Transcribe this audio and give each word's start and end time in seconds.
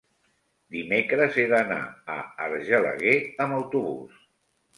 dimecres 0.75 1.37
he 1.43 1.45
d'anar 1.51 1.77
a 2.15 2.15
Argelaguer 2.47 3.15
amb 3.47 3.61
autobús. 3.61 4.19